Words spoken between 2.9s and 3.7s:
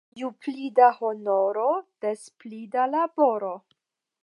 laboro.